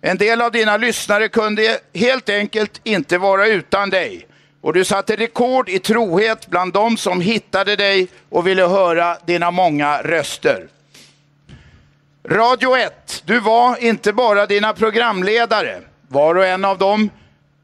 [0.01, 4.27] En del av dina lyssnare kunde helt enkelt inte vara utan dig.
[4.67, 9.51] Och du satte rekord i trohet bland de som hittade dig och ville höra dina
[9.51, 10.69] många röster.
[12.29, 17.11] Radio 1, du var inte bara dina programledare, var och en av dem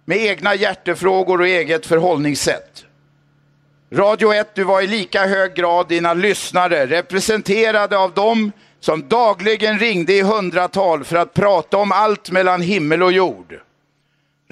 [0.05, 2.85] med egna hjärtefrågor och eget förhållningssätt.
[3.93, 9.79] Radio 1, du var i lika hög grad dina lyssnare, representerade av dem som dagligen
[9.79, 13.61] ringde i hundratal för att prata om allt mellan himmel och jord.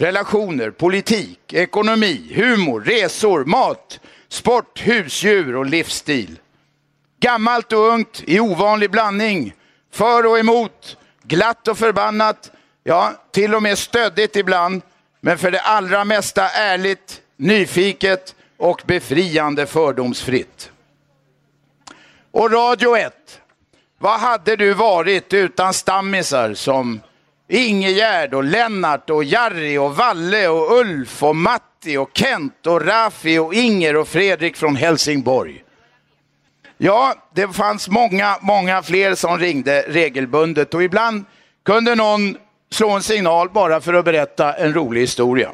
[0.00, 6.38] Relationer, politik, ekonomi, humor, resor, mat, sport, husdjur och livsstil.
[7.20, 9.54] Gammalt och ungt i ovanlig blandning,
[9.92, 12.50] för och emot, glatt och förbannat,
[12.84, 14.82] ja, till och med stöddigt ibland,
[15.20, 20.70] men för det allra mesta ärligt, nyfiket och befriande fördomsfritt.
[22.30, 23.40] Och Radio 1,
[23.98, 27.00] vad hade du varit utan stammisar som
[27.52, 33.38] Ingegärd och Lennart och Jari och Valle och Ulf och Matti och Kent och Rafi
[33.38, 35.64] och Inger och Fredrik från Helsingborg.
[36.78, 41.24] Ja, det fanns många, många fler som ringde regelbundet och ibland
[41.64, 42.36] kunde någon
[42.70, 45.52] slå en signal bara för att berätta en rolig historia.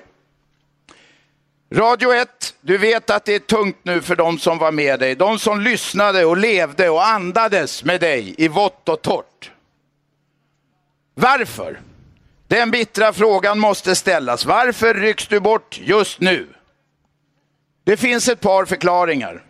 [1.75, 2.29] Radio 1,
[2.61, 5.15] du vet att det är tungt nu för de som var med dig.
[5.15, 9.51] De som lyssnade och levde och andades med dig i vått och torrt.
[11.15, 11.81] Varför?
[12.49, 14.45] Den bittra frågan måste ställas.
[14.45, 16.49] Varför rycks du bort just nu?
[17.85, 19.43] Det finns ett par förklaringar.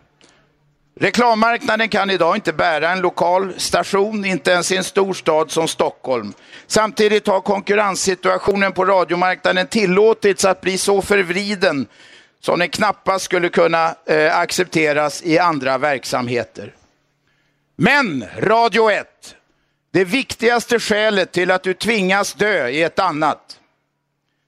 [0.99, 5.67] Reklammarknaden kan idag inte bära en lokal station, inte ens i en stor stad som
[5.67, 6.33] Stockholm.
[6.67, 11.87] Samtidigt har konkurrenssituationen på radiomarknaden tillåtits att bli så förvriden
[12.39, 16.73] som den knappast skulle kunna eh, accepteras i andra verksamheter.
[17.75, 19.07] Men Radio 1,
[19.97, 23.59] det viktigaste skälet till att du tvingas dö är ett annat.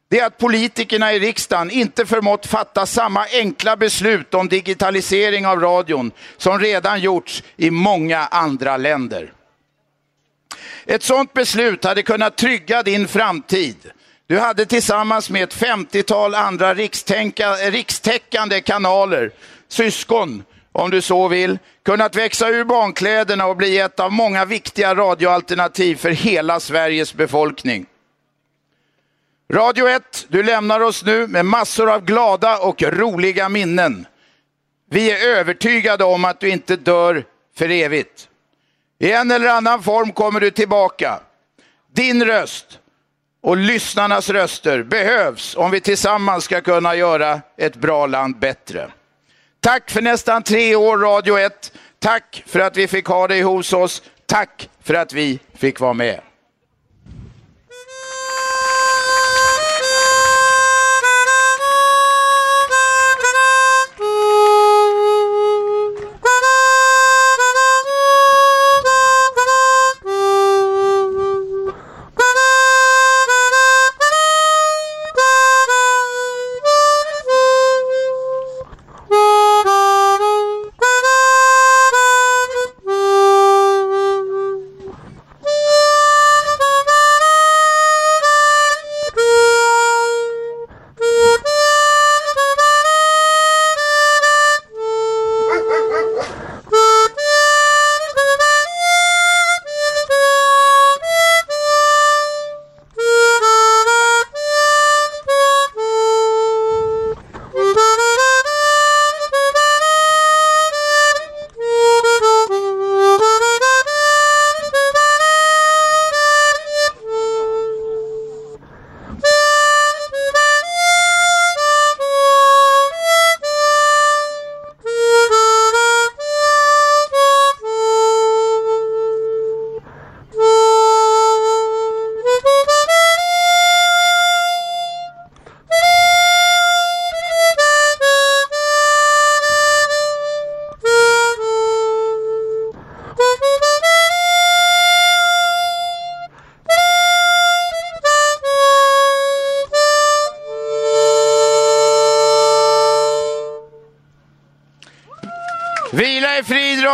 [0.10, 5.60] Det är att politikerna i riksdagen inte förmått fatta samma enkla beslut om digitalisering av
[5.60, 9.34] radion som redan gjorts i många andra länder.
[10.86, 13.92] Ett sådant beslut hade kunnat trygga din framtid.
[14.28, 16.74] Du hade tillsammans med ett 50-tal andra
[17.72, 19.32] rikstäckande kanaler,
[19.68, 24.96] syskon om du så vill, kunnat växa ur barnkläderna och bli ett av många viktiga
[24.96, 27.86] radioalternativ för hela Sveriges befolkning.
[29.54, 34.08] Radio 1, du lämnar oss nu med massor av glada och roliga minnen.
[34.92, 37.26] Vi är övertygade om att du inte dör
[37.58, 38.30] för evigt.
[39.00, 41.20] I en eller annan form kommer du tillbaka.
[41.94, 42.80] Din röst
[43.42, 48.92] och lyssnarnas röster behövs om vi tillsammans ska kunna göra ett bra land bättre.
[49.62, 51.74] Tack för nästan tre år Radio 1.
[52.00, 54.04] Tack för att vi fick ha dig hos oss.
[54.26, 56.22] Tack för att vi fick vara med.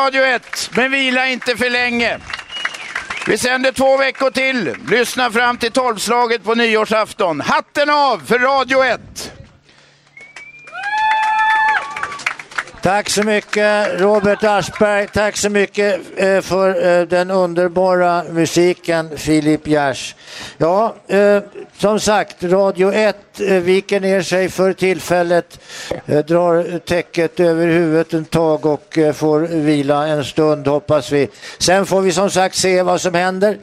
[0.06, 2.18] Radio 1, men vila inte för länge.
[3.28, 4.76] Vi sänder två veckor till.
[4.89, 7.41] Lyssna fram till tolvslaget på nyårsafton.
[7.41, 9.02] Hatten av för Radio 1!
[12.86, 15.08] Tack så mycket Robert Aschberg.
[15.08, 20.15] Tack så mycket eh, för eh, den underbara musiken Filip Gers.
[20.58, 21.43] Ja, eh,
[21.78, 25.60] som sagt, Radio 1 viker ner sig för tillfället,
[26.06, 31.28] drar täcket över huvudet en tag och får vila en stund hoppas vi.
[31.58, 33.58] Sen får vi som sagt se vad som händer.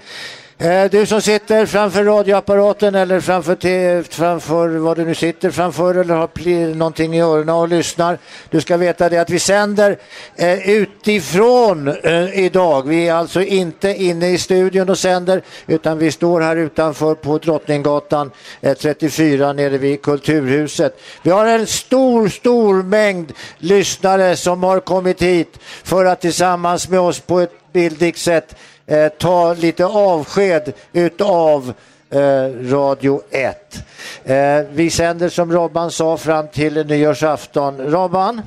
[0.59, 6.15] Eh, du som sitter framför radioapparaten eller framför, framför vad du nu sitter framför eller
[6.15, 8.19] har någonting i öronen och lyssnar.
[8.51, 9.99] Du ska veta det att vi sänder
[10.37, 12.89] eh, utifrån eh, idag.
[12.89, 17.39] Vi är alltså inte inne i studion och sänder utan vi står här utanför på
[17.39, 21.01] Drottninggatan eh, 34 nere vid Kulturhuset.
[21.23, 27.01] Vi har en stor, stor mängd lyssnare som har kommit hit för att tillsammans med
[27.01, 31.75] oss på ett bildigt sätt eh, ta lite avsked utav
[32.11, 33.85] eh, Radio 1.
[34.25, 37.77] Eh, vi sänder som Robban sa fram till nyårsafton.
[37.79, 38.41] Robban?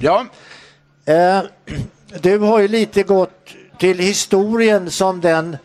[0.00, 0.26] Ja?
[1.04, 1.40] Eh,
[2.20, 5.56] du har ju lite gått till historien som den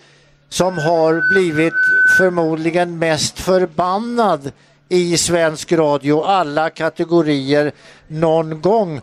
[0.49, 1.73] som har blivit
[2.17, 4.51] förmodligen mest förbannad
[4.89, 7.71] i svensk radio, alla kategorier
[8.07, 9.01] någon gång.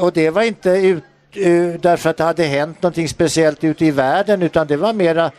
[0.00, 1.04] Och det var inte ut,
[1.36, 5.30] Eh, därför att det hade hänt någonting speciellt ute i världen utan det var mera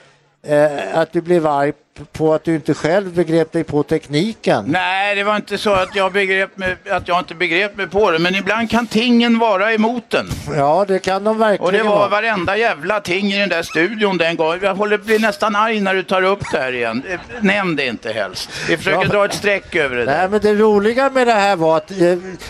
[0.48, 1.74] eh, att du blev arg
[2.12, 4.66] på att du inte själv begrep dig på tekniken.
[4.68, 8.12] Nej, det var inte så att jag, begrep mig, att jag inte begrep mig på
[8.12, 10.28] det, men ibland kan tingen vara emot den.
[10.56, 12.08] Ja, det kan de verkligen Och det var vara.
[12.10, 14.60] varenda jävla ting i den där studion den gången.
[14.62, 17.04] Jag håller bli nästan arg när du tar upp det här igen.
[17.10, 18.50] Eh, Nämn det inte helst.
[18.70, 20.18] Vi försöker Ja, dra ett streck över det där.
[20.18, 21.98] Nej, men det roliga med det här var att eh,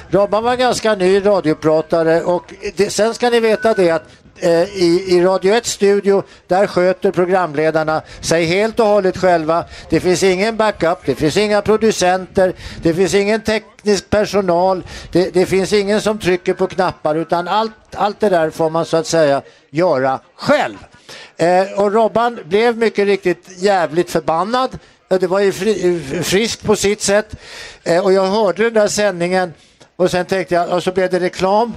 [0.10, 4.04] Robban var ganska ny radiopratare och det, sen ska ni veta det att
[4.40, 9.66] Eh, i, i Radio 1 studio där sköter programledarna sig helt och hållet själva.
[9.90, 15.46] Det finns ingen backup, det finns inga producenter, det finns ingen teknisk personal, det, det
[15.46, 19.08] finns ingen som trycker på knappar utan allt, allt det där får man så att
[19.08, 20.78] säga göra själv.
[21.38, 24.80] Eh, och Robban blev mycket riktigt jävligt förbannad.
[25.10, 27.36] Eh, det var ju fri, eh, friskt på sitt sätt.
[27.84, 29.54] Eh, och jag hörde den där sändningen
[29.96, 31.74] och sen tänkte jag, och så blev det reklam.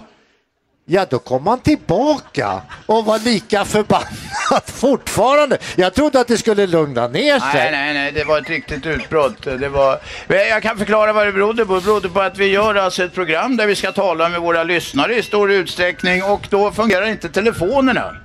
[0.92, 5.58] Ja, då kom han tillbaka och var lika förbannad fortfarande.
[5.76, 7.50] Jag trodde att det skulle lugna ner sig.
[7.54, 9.42] Nej, nej, nej, det var ett riktigt utbrott.
[9.42, 9.98] Det var...
[10.28, 11.74] Jag kan förklara vad det berodde på.
[11.74, 14.64] Det berodde på att vi gör alltså ett program där vi ska tala med våra
[14.64, 18.16] lyssnare i stor utsträckning och då fungerar inte telefonerna.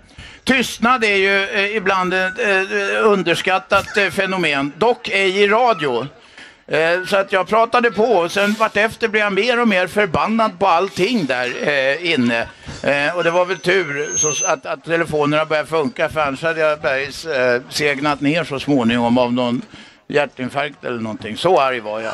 [0.44, 6.08] Tystnad är ju eh, ibland ett eh, underskattat eh, fenomen, dock ej i radio.
[6.68, 10.60] Eh, Så att jag pratade på och sen vartefter blev jag mer och mer förbannad
[10.60, 12.48] på allting där eh, inne.
[12.84, 16.60] Eh, och det var väl tur så att, att telefonerna började funka för annars hade
[16.60, 19.62] jag bergs eh, segnat ner så småningom av någon
[20.08, 21.38] hjärtinfarkt eller någonting.
[21.38, 22.14] Så arg var jag.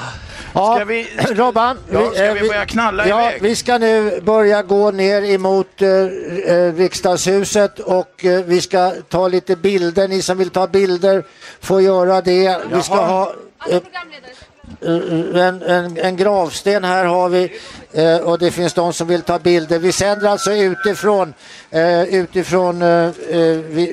[0.53, 3.41] Ja, Ska vi, Robban, Ja, ska eh, vi börja knalla ja, iväg?
[3.41, 9.27] Vi ska nu börja gå ner emot eh, eh, riksdagshuset och eh, vi ska ta
[9.27, 10.07] lite bilder.
[10.07, 11.23] Ni som vill ta bilder
[11.61, 12.57] får göra det.
[12.73, 13.33] Vi ska ha
[13.69, 17.51] eh, eh, en, en, en gravsten här har vi
[17.91, 19.79] eh, och det finns de som vill ta bilder.
[19.79, 21.33] Vi sänder alltså utifrån,
[21.69, 23.91] eh, utifrån eh, eh, vi,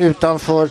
[0.00, 0.68] eh, utanför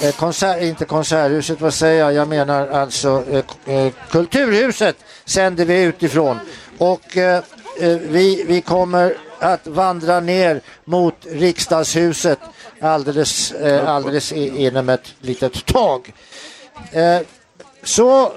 [0.00, 2.12] eh, konsert, inte konserthuset, vad säger jag?
[2.12, 6.38] Jag menar alltså eh, eh, Kulturhuset sänder vi utifrån
[6.78, 7.42] och eh,
[7.80, 12.38] eh, vi, vi kommer att vandra ner mot riksdagshuset
[12.80, 16.12] alldeles, eh, alldeles inom ett litet tag.
[17.82, 18.32] Så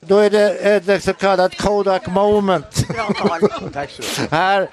[0.00, 2.84] då är det ett så kallat Kodak moment.
[4.30, 4.70] här,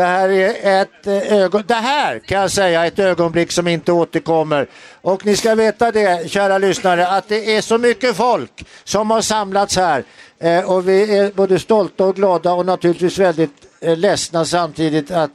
[0.00, 3.92] det här är ett eh, ögon, det här kan jag säga ett ögonblick som inte
[3.92, 4.66] återkommer.
[5.02, 9.20] Och ni ska veta det, kära lyssnare, att det är så mycket folk som har
[9.20, 10.04] samlats här.
[10.38, 15.30] Eh, och vi är både stolta och glada och naturligtvis väldigt eh, ledsna samtidigt att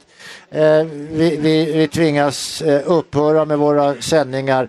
[0.50, 4.68] eh, vi, vi, vi tvingas eh, upphöra med våra sändningar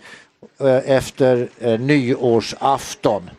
[0.60, 3.30] eh, efter eh, nyårsafton.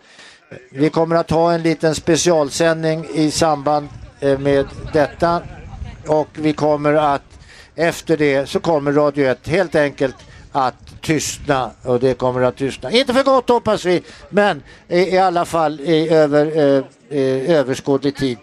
[0.71, 3.89] Vi kommer att ha en liten specialsändning i samband
[4.21, 5.43] med detta
[6.09, 7.23] och vi kommer att
[7.75, 10.17] efter det så kommer Radio 1 helt enkelt
[10.53, 12.91] att tystna och det kommer att tystna.
[12.91, 16.57] Inte för gott hoppas vi men i, i alla fall i över,
[17.09, 18.39] eh, överskådlig tid.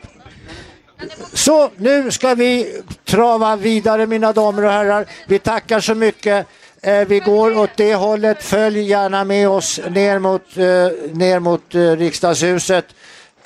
[1.33, 5.05] Så nu ska vi trava vidare mina damer och herrar.
[5.27, 6.47] Vi tackar så mycket.
[6.81, 8.43] Eh, vi går åt det hållet.
[8.43, 12.85] Följ gärna med oss ner mot, eh, ner mot eh, riksdagshuset.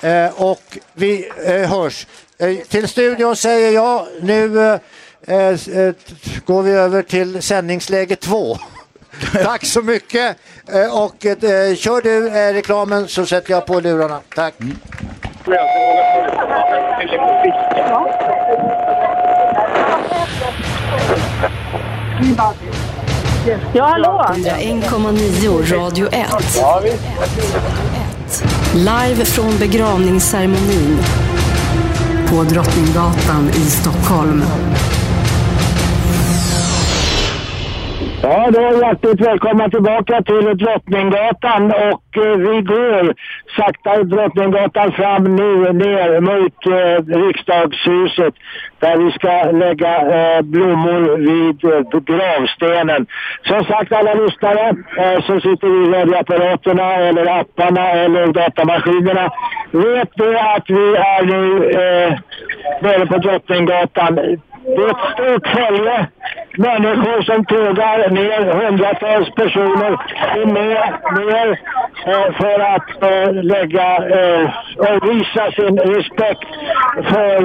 [0.00, 2.06] Eh, och vi eh, hörs.
[2.40, 4.78] Eh, till studion säger jag nu eh,
[5.26, 5.94] eh, eh,
[6.44, 8.58] går vi över till sändningsläge två.
[9.32, 10.36] Tack så mycket.
[10.92, 14.20] Och eh, kör du eh, reklamen så sätter jag på lurarna.
[14.34, 14.54] Tack.
[23.72, 24.24] Ja, hallå?
[24.28, 26.26] 101,9 Radio 1.
[28.74, 30.98] Live från begravningsceremonin
[32.30, 34.42] på Drottninggatan i Stockholm.
[38.22, 43.14] Ja, då hjärtligt välkomna tillbaka till Drottninggatan och eh, vi går
[43.56, 48.34] sakta Drottninggatan fram nu ner mot eh, riksdagshuset
[48.78, 53.06] där vi ska lägga eh, blommor vid eh, gravstenen.
[53.42, 59.30] Som sagt alla lyssnare eh, som sitter i radioapparaterna eller apparna eller datamaskinerna
[59.70, 62.18] vet det att vi är nu eh,
[62.82, 64.18] nere på Drottninggatan.
[64.64, 66.06] Det är ett stort fälle
[66.58, 69.92] människor som tågar ner, hundratals personer
[70.36, 71.60] är med ner
[72.06, 76.48] eh, för att eh, lägga eh, och visa sin respekt
[77.10, 77.36] för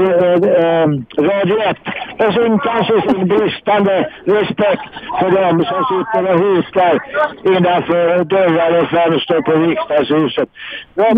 [0.64, 0.88] eh,
[1.30, 1.78] Radio 1
[2.20, 4.84] och sin kanske sin bristande respekt
[5.20, 7.00] för dem som sitter och hukar
[7.44, 10.50] innanför dörrar och fönster på riksdagshuset.
[10.96, 11.18] Yes.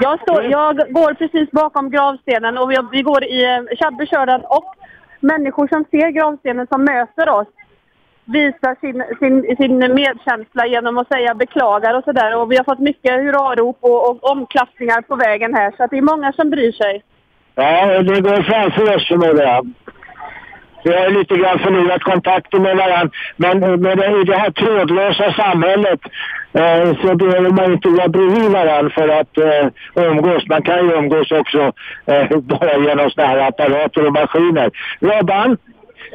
[0.00, 4.74] Jag, står, jag går precis bakom gravstenen och vi, vi går i eh, Tjabbekörden och
[5.20, 7.48] människor som ser gravstenen som möter oss
[8.24, 12.36] visar sin, sin, sin medkänsla genom att säga beklagar och sådär.
[12.36, 15.74] Och vi har fått mycket hurrarop och, och omklappningar på vägen här.
[15.76, 17.02] Så att det är många som bryr sig.
[17.54, 19.72] Ja, det går framför oss förmodar jag.
[20.84, 23.10] Vi har lite grann förlorat kontakten med varandra.
[23.36, 26.00] Men med det, i det här trådlösa samhället
[26.52, 29.66] eh, så behöver man inte vara bredvid varandra för att eh,
[30.10, 30.46] umgås.
[30.48, 31.72] Man kan ju umgås också
[32.06, 34.70] eh, bara genom sådana här apparater och maskiner.
[35.00, 35.56] Robban?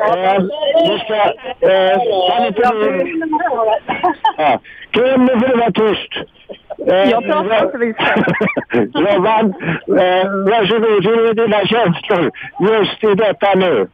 [0.08, 0.42] Eh,
[1.06, 1.16] ska...
[1.70, 1.98] Eh,
[2.30, 3.14] kan inte du...
[4.38, 4.60] Ja.
[5.18, 6.14] Nu får du vara tyst.
[6.92, 8.00] Eh, Jag pratar inte visst.
[8.96, 9.54] Robban,
[9.88, 11.06] eh, varsågod.
[11.06, 13.88] Hur är dina känslor just i detta nu?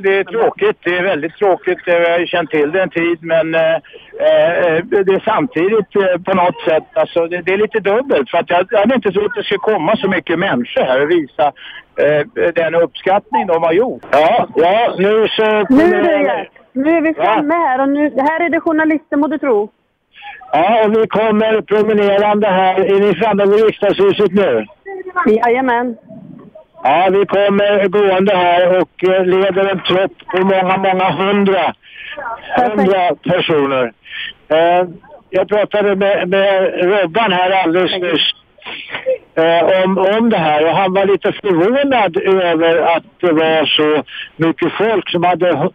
[0.00, 0.76] Det är tråkigt.
[0.84, 1.78] Det är väldigt tråkigt.
[1.84, 6.22] Jag har ju känt till det en tid men eh, eh, det är samtidigt eh,
[6.22, 9.12] på något sätt, alltså det, det är lite dubbelt för att jag, jag hade inte
[9.12, 11.52] trott att det skulle komma så mycket människor här och visa
[12.02, 14.02] eh, den uppskattning de har gjort.
[14.10, 15.66] Ja, ja nu så...
[15.68, 19.26] Nu är, det, nu är vi framme här och nu, här är det journalister må
[19.28, 19.70] du tro.
[20.52, 22.74] Ja, och vi kommer promenerande här.
[22.74, 24.66] Är ni framme vid riksdagshuset nu?
[25.26, 25.96] Jajamän.
[26.88, 31.74] Ja, vi kommer gående här och eh, leder en trupp på många, många hundra,
[32.56, 33.92] hundra personer.
[34.48, 34.88] Eh,
[35.30, 38.30] jag pratade med, med Robban här alldeles nyss
[39.34, 44.02] eh, om, om det här och han var lite förvånad över att det var så
[44.36, 45.70] mycket folk som hade hö-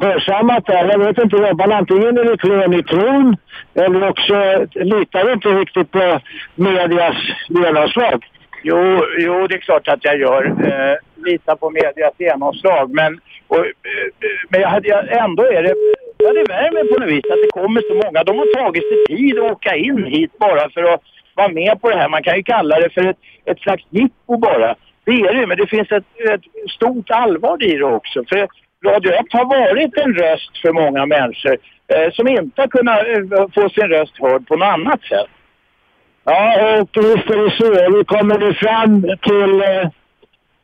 [0.00, 0.88] hörsammat det här.
[0.88, 3.36] Jag vet inte Robban, antingen är det klen i tron
[3.74, 6.20] eller också litar inte riktigt på
[6.54, 7.16] medias
[7.48, 8.24] genomslag.
[8.66, 10.44] Jo, jo, det är klart att jag gör.
[10.44, 10.96] Eh,
[11.26, 12.90] litar på medias genomslag.
[12.94, 14.08] Men, och, eh,
[14.48, 15.74] men jag hade, jag, ändå är det...
[16.18, 18.24] Ja, det värmer på något vis att det kommer så många.
[18.24, 21.00] De har tagit sig tid att åka in hit bara för att
[21.34, 22.08] vara med på det här.
[22.08, 24.74] Man kan ju kalla det för ett, ett slags jippo bara.
[25.04, 28.24] Det är det, men det finns ett, ett stort allvar i det också.
[28.28, 28.48] För
[28.84, 31.56] Radio 1 har varit en röst för många människor
[31.94, 35.30] eh, som inte har kunnat eh, få sin röst hörd på något annat sätt.
[36.24, 37.98] Ja, och visst är det så.
[37.98, 39.62] Vi kommer nu fram till...
[39.62, 39.88] Eh,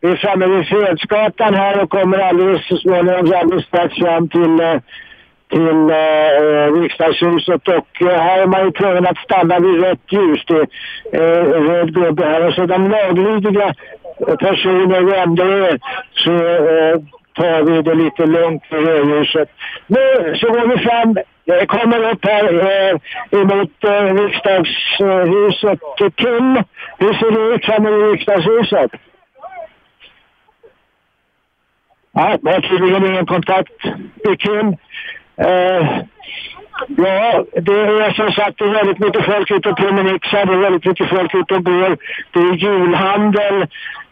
[0.02, 4.60] vi är framme vid Fredsgatan här och kommer alldeles så småningom alldeles strax fram till,
[4.60, 4.80] eh,
[5.50, 7.68] till eh, eh, riksdagshuset.
[7.68, 10.44] Och eh, här är man ju tvungen att stanna vid rött ljus.
[10.46, 10.66] Det
[11.18, 12.46] är eh, röd gubbe här.
[12.46, 13.74] Och så de laglydiga
[14.38, 15.78] personer vi ändå är
[16.14, 16.32] så
[16.72, 17.00] eh,
[17.34, 19.48] tar vi det lite lugnt vid rödljuset.
[19.86, 21.16] Nu så går vi fram
[21.54, 22.98] jag kommer upp här eh,
[23.40, 25.80] emot eh, riksdagshuset.
[26.16, 26.56] Kim,
[26.98, 28.90] hur ser det ut framme vid riksdagshuset?
[32.12, 33.84] Ja, det har tydligen ingen kontakt
[34.24, 34.68] med Kim.
[35.36, 36.00] Eh,
[36.88, 40.46] ja, det är som sagt det är väldigt mycket folk ute och promenixar.
[40.46, 41.96] Det är väldigt mycket folk ute och går.
[42.32, 43.66] Det är julhandel.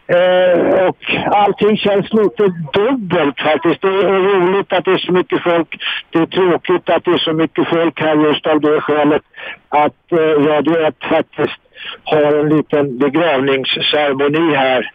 [0.09, 0.97] Eh, och
[1.31, 2.43] allting känns lite
[2.73, 3.81] dubbelt faktiskt.
[3.81, 5.67] Det är roligt att det är så mycket folk.
[6.09, 9.21] Det är tråkigt att det är så mycket folk här just av det skälet
[9.69, 11.59] att eh, Radio 1 faktiskt
[12.03, 14.91] har en liten begravningsceremoni här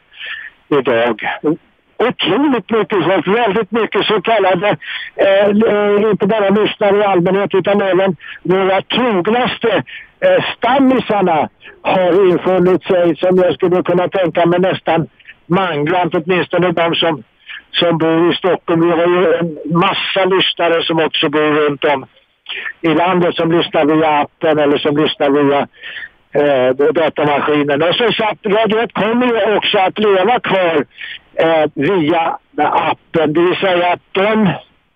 [0.69, 1.23] idag.
[1.97, 4.77] Otroligt mycket folk, väldigt mycket så kallade,
[5.17, 9.83] eh, eh, inte bara lyssnare i allmänhet utan även våra trognaste
[10.21, 11.49] eh, stammisarna
[11.83, 15.07] har infunnit sig som jag skulle kunna tänka mig nästan
[15.47, 17.23] mangrant, åtminstone de som,
[17.73, 18.81] som bor i Stockholm.
[18.81, 22.07] Vi har ju en massa lyssnare som också bor runt om
[22.81, 25.69] i landet som lyssnar via appen eller som lyssnar via
[26.35, 27.83] eh, datamaskinen.
[27.83, 30.85] Och som sagt, Radio 1 kommer ju också att leva kvar
[31.35, 33.33] eh, via appen.
[33.33, 34.53] Det vill säga att de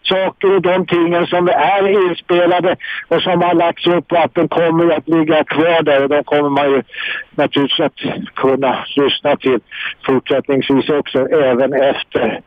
[0.08, 2.76] saker och de tingen som är inspelade
[3.08, 6.48] och som har lagts upp att de kommer att ligga kvar där och de kommer
[6.48, 6.82] man ju
[7.30, 9.60] naturligtvis att kunna lyssna till
[10.06, 12.40] fortsättningsvis också även efter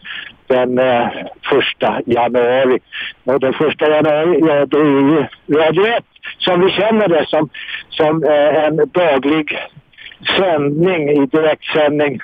[0.48, 1.08] den eh,
[1.50, 2.80] första januari.
[3.24, 5.26] Och den första januari, ja det är ju
[5.58, 6.04] Radio 1
[6.38, 7.50] som vi känner det som,
[7.90, 9.58] som eh, en daglig
[10.38, 12.20] sändning i direktsändning.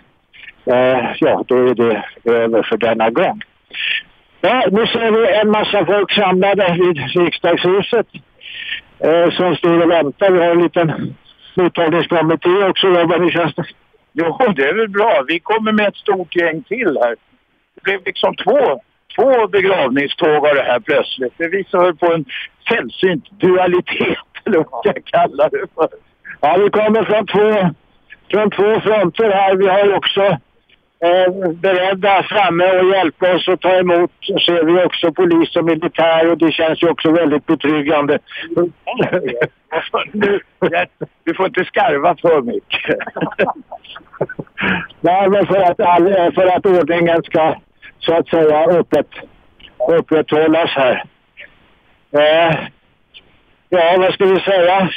[0.65, 3.41] Eh, ja, då är det över för denna gång.
[4.41, 8.07] Ja, nu ser vi en massa folk samlade vid riksdagshuset
[8.99, 10.31] eh, som står och väntar.
[10.31, 11.15] Vi har en liten
[11.55, 12.87] mottagningskommitté också.
[12.87, 13.65] Robban, hur känns det?
[14.13, 15.23] Jo, det är väl bra.
[15.27, 17.15] Vi kommer med ett stort gäng till här.
[17.75, 18.81] Det blev liksom två,
[19.15, 21.33] två begravningståg av det här plötsligt.
[21.37, 22.25] Det visar på en
[22.69, 25.89] sällsynt dualitet, eller vad jag kallar det för.
[26.41, 27.75] Ja, vi kommer från två,
[28.31, 29.55] från två fronter här.
[29.55, 30.37] Vi har också
[30.99, 34.11] eh, beredda framme och hjälpa oss att ta emot.
[34.21, 38.19] Så ser vi också polis och militär och det känns ju också väldigt betryggande.
[41.23, 42.97] Du får inte skarva för mycket.
[45.01, 47.55] Nej, men för att, all, eh, för att ordningen ska
[47.99, 49.11] så att säga upprätt,
[49.89, 51.03] upprätthållas här.
[52.11, 52.55] Eh,
[53.69, 54.89] ja, vad ska vi säga?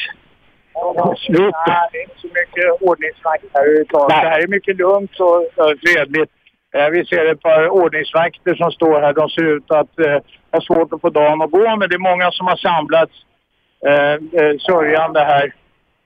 [1.66, 4.08] Nej, det är inte så mycket ordningsvakt här överhuvudtaget.
[4.22, 5.44] Det här är mycket lugnt och
[5.84, 6.32] fredligt.
[6.74, 9.12] Eh, Vi ser ett par ordningsvakter som står här.
[9.12, 10.18] De ser ut att eh,
[10.52, 13.12] ha svårt att få dagen att gå, men det är många som har samlats
[13.86, 14.12] eh,
[14.42, 15.54] eh, sörjande här.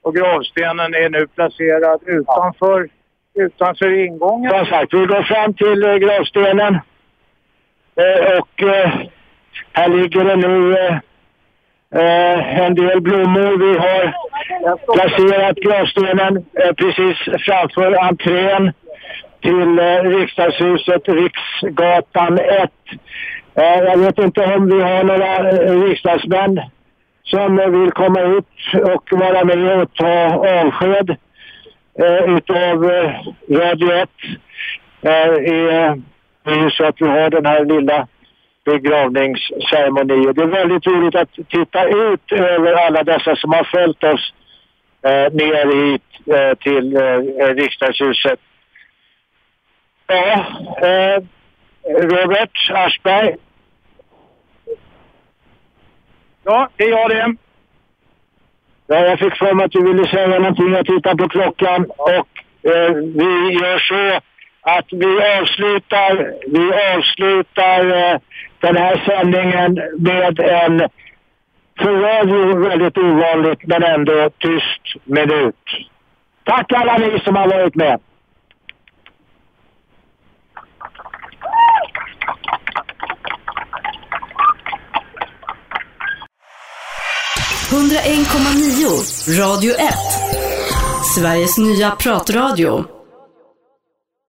[0.02, 2.88] Och gravstenen är nu placerad utanför,
[3.34, 4.50] utanför ingången.
[4.50, 6.78] Som sagt, vi går fram till eh, gravstenen.
[8.38, 8.62] Och
[9.72, 10.76] här ligger det nu
[11.94, 13.58] eh, en del blommor.
[13.58, 14.14] Vi har
[14.94, 18.72] placerat gravstenen eh, precis framför entrén
[19.42, 22.70] till eh, riksdagshuset, Riksgatan 1.
[23.54, 26.60] Eh, jag vet inte om vi har några eh, riksdagsmän
[27.24, 31.16] som eh, vill komma ut och vara med och ta avsked
[31.98, 33.10] eh, utav eh,
[33.50, 34.08] Radio 1.
[35.02, 36.02] Eh, är,
[36.44, 38.06] det är ju så att vi har den här lilla
[38.64, 44.04] begravningsceremoni och Det är väldigt roligt att titta ut över alla dessa som har följt
[44.04, 44.34] oss
[45.02, 48.40] eh, ner hit eh, till eh, riksdagshuset.
[50.06, 50.46] Ja,
[50.82, 51.22] eh,
[51.84, 53.36] Robert Aschberg.
[56.44, 57.36] Ja, det är jag det.
[58.86, 60.72] Ja, jag fick för mig att du ville säga någonting.
[60.72, 62.28] Jag tittar på klockan och
[62.70, 64.20] eh, vi gör så
[64.64, 66.64] att vi avslutar, vi
[66.96, 68.20] avslutar eh,
[68.60, 70.88] den här sändningen med en
[71.78, 75.64] för radio väldigt ovanligt men ändå tyst minut.
[76.44, 78.00] Tack alla ni som har varit med.
[89.28, 89.78] Radio 1.
[91.14, 92.93] Sveriges nya pratradio